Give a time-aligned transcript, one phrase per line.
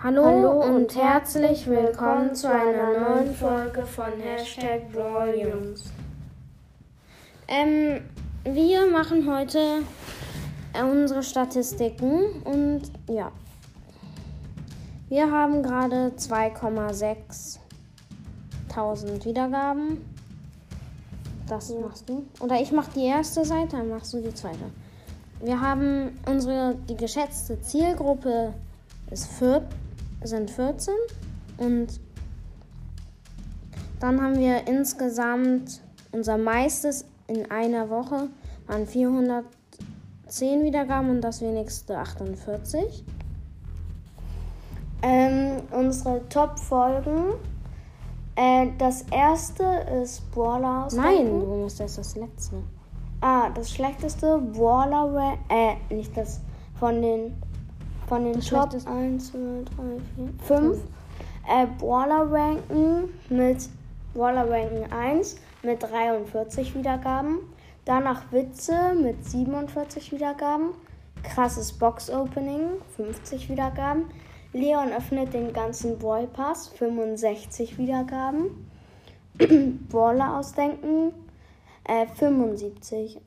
[0.00, 5.86] Hallo, Hallo und herzlich willkommen zu einer neuen Folge von Hashtag Volumes.
[7.48, 8.02] Ähm,
[8.44, 9.82] wir machen heute
[10.72, 13.32] äh, unsere Statistiken und ja.
[15.08, 17.58] Wir haben gerade 2,6
[18.72, 19.98] Tausend Wiedergaben.
[21.48, 22.24] Das machst du.
[22.38, 24.70] Oder ich mach die erste Seite, dann machst du die zweite.
[25.40, 28.54] Wir haben unsere, die geschätzte Zielgruppe
[29.10, 29.66] ist 4,
[30.22, 30.94] sind 14
[31.58, 32.00] und
[34.00, 35.80] dann haben wir insgesamt
[36.12, 38.28] unser meistes in einer Woche
[38.66, 43.04] waren 410 Wiedergaben und das wenigste 48.
[45.02, 47.34] Ähm, unsere Top-Folgen.
[48.36, 49.64] Äh, das erste
[50.02, 50.94] ist Brawler aus.
[50.94, 52.56] Nein, du musst erst das letzte.
[53.20, 56.40] Ah, das schlechteste Brawler, äh, nicht das
[56.78, 57.34] von den
[58.08, 59.38] von den das Top 1, 2,
[59.76, 59.82] 3,
[60.16, 60.78] 4, 5
[61.48, 63.68] äh, Brawler ranken mit
[64.14, 67.40] Brawler ranken 1 mit 43 Wiedergaben.
[67.84, 70.70] Danach Witze mit 47 Wiedergaben.
[71.22, 74.04] Krasses Box Opening 50 Wiedergaben.
[74.52, 78.68] Leon öffnet den ganzen Brawl Pass 65 Wiedergaben.
[79.88, 81.12] Brawler ausdenken
[81.84, 83.20] äh, 75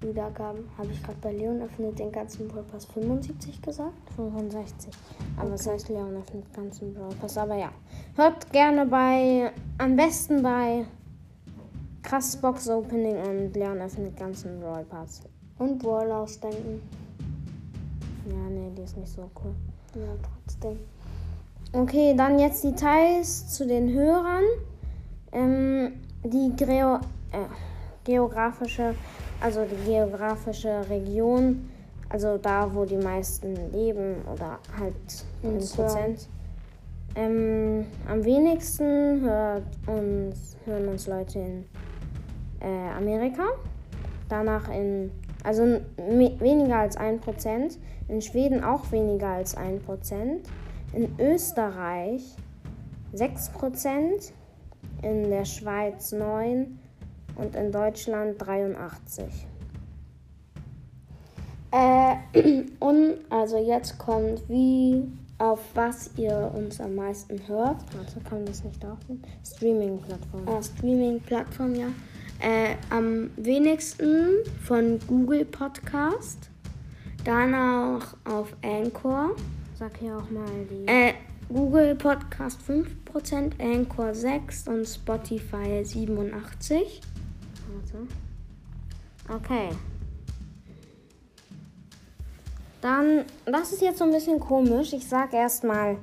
[0.00, 0.68] Wiedergaben.
[0.76, 4.10] Habe ich gerade bei Leon öffnet den ganzen Brawl Pass 75 gesagt?
[4.16, 4.92] 65.
[5.36, 5.52] Aber okay.
[5.54, 7.36] was heißt Leon öffnet den ganzen Brawl Pass?
[7.36, 7.70] Aber ja.
[8.16, 10.84] Hört gerne bei, am besten bei
[12.02, 15.22] Krass Box Opening und Leon öffnet den ganzen Brawl Pass.
[15.58, 16.80] Und Brawl ausdenken.
[18.26, 19.54] Ja, nee, die ist nicht so cool.
[19.94, 20.78] Ja, trotzdem.
[21.72, 24.44] Okay, dann jetzt Details zu den Hörern.
[25.32, 26.96] Ähm, die Greo
[27.32, 27.46] äh,
[28.04, 28.94] geografische,
[29.40, 31.70] also die geografische Region,
[32.08, 34.94] also da, wo die meisten leben oder halt
[35.42, 36.28] in Prozent.
[37.14, 41.64] Ähm, am wenigsten hört uns, hören uns Leute in
[42.60, 43.44] äh, Amerika,
[44.28, 45.10] danach in,
[45.42, 47.78] also weniger als 1%,
[48.08, 49.80] in Schweden auch weniger als 1%,
[50.92, 52.22] in Österreich
[53.14, 54.32] 6%,
[55.02, 56.66] in der Schweiz 9%
[57.38, 59.46] und in Deutschland 83.
[61.70, 62.16] Äh,
[62.80, 65.04] und also jetzt kommt, wie
[65.38, 67.76] auf was ihr uns am meisten hört.
[67.96, 68.98] Warte, kann das nicht auch?
[69.44, 70.48] Streaming-Plattform.
[70.48, 71.86] Ah, Streaming-Plattform, ja.
[72.40, 76.50] Äh, am wenigsten von Google Podcast.
[77.24, 79.30] Danach auf Anchor.
[79.78, 80.86] Sag hier auch mal die.
[80.86, 81.14] Äh,
[81.48, 87.00] Google Podcast 5%, Anchor 6% und Spotify 87.
[87.68, 88.06] Warte.
[89.28, 89.68] Okay.
[92.80, 94.92] Dann, das ist jetzt so ein bisschen komisch.
[94.92, 95.96] Ich sage erstmal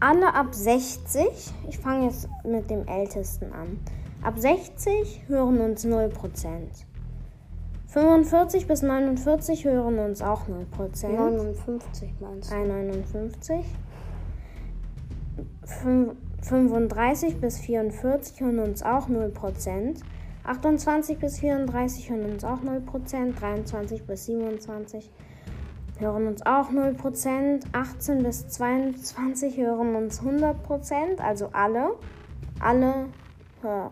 [0.00, 1.24] alle ab 60.
[1.68, 3.78] Ich fange jetzt mit dem Ältesten an.
[4.22, 6.10] Ab 60 hören uns 0%.
[7.86, 11.08] 45 bis 49 hören uns auch 0%.
[11.08, 12.56] 59 meinst du?
[12.56, 13.64] 59.
[16.42, 20.02] 35 bis 44 hören uns auch 0%.
[20.48, 23.38] 28 bis 34 hören uns auch 0%.
[23.38, 25.10] 23 bis 27
[25.98, 27.64] hören uns auch 0%.
[27.72, 31.20] 18 bis 22 hören uns 100%.
[31.20, 31.90] Also alle.
[32.60, 33.06] Alle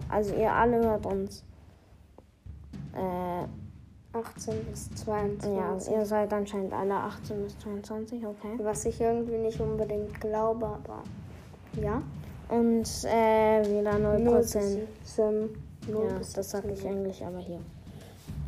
[0.08, 1.44] also ihr alle hört uns.
[2.94, 3.46] Äh,
[4.16, 5.52] 18 bis 22.
[5.52, 8.58] Ja, also ihr seid anscheinend alle 18 bis 22, okay.
[8.58, 11.02] Was ich irgendwie nicht unbedingt glaube, aber
[11.80, 12.02] ja.
[12.48, 14.78] Und äh, wieder 0%.
[15.16, 15.50] 0
[15.86, 17.60] Sim, ja, das sage ich eigentlich aber hier.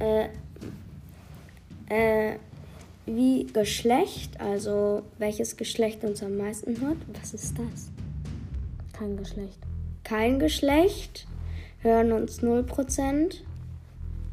[0.01, 0.29] Äh,
[1.89, 2.37] äh,
[3.07, 7.91] wie Geschlecht, also welches Geschlecht uns am meisten hört, was ist das?
[8.93, 9.59] Kein Geschlecht
[10.09, 11.27] kein Geschlecht,
[11.81, 13.43] hören uns 0%.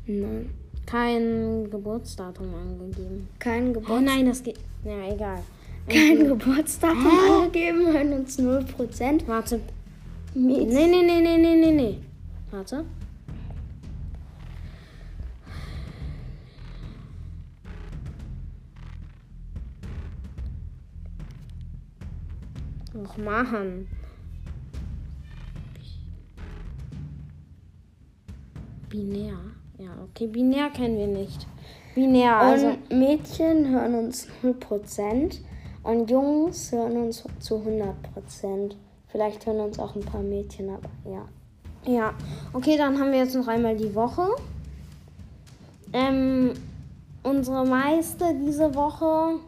[0.07, 0.49] Nein.
[0.85, 3.27] Kein Geburtsdatum angegeben.
[3.39, 4.03] Kein Geburtsdatum.
[4.03, 4.59] Oh nein, das geht.
[4.85, 5.39] Ja, egal.
[5.87, 6.27] Kein okay.
[6.27, 7.43] Geburtsdatum Hä?
[7.43, 9.27] angegeben, hören uns 0%.
[9.27, 9.59] Warte.
[10.33, 11.97] Nee, nee, nee, nee, nee, nee, nee.
[12.51, 12.85] Warte.
[22.95, 23.87] Och, Mann.
[28.89, 29.37] Binär.
[29.77, 31.45] Ja, okay, binär kennen wir nicht.
[31.93, 32.67] Binär, also.
[32.67, 35.39] Und Mädchen hören uns 0%
[35.83, 38.75] und Jungs hören uns zu 100%.
[39.07, 41.25] Vielleicht hören uns auch ein paar Mädchen, aber ja.
[41.85, 42.13] Ja,
[42.53, 44.29] okay, dann haben wir jetzt noch einmal die Woche.
[45.91, 46.53] Ähm,
[47.23, 49.39] unsere meiste diese Woche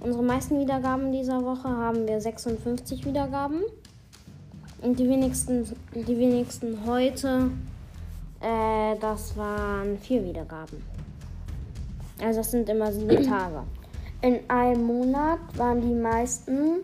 [0.00, 3.62] Unsere meisten Wiedergaben dieser Woche haben wir 56 Wiedergaben.
[4.80, 7.50] Und die wenigsten, die wenigsten heute,
[8.40, 10.84] äh, das waren vier Wiedergaben.
[12.20, 13.64] Also das sind immer sieben Tage.
[14.22, 16.80] In einem Monat waren die meisten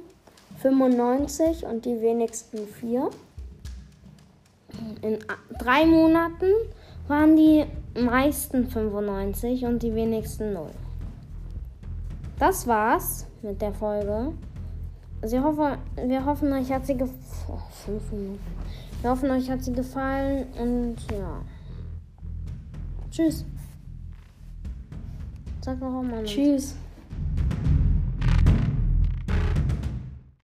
[0.58, 3.10] 95 und die wenigsten 4.
[5.02, 5.18] In
[5.58, 6.46] drei Monaten
[7.06, 7.64] waren die
[8.00, 10.70] meisten 95 und die wenigsten 0.
[12.38, 14.32] Das war's mit der Folge.
[15.22, 17.18] Sie hoffe, wir hoffen, euch hat sie gefallen.
[17.48, 17.58] Oh,
[19.02, 21.40] wir hoffen, euch hat sie gefallen und ja.
[23.10, 23.44] Tschüss.
[25.60, 26.24] Sag noch einmal.
[26.24, 26.76] Tschüss.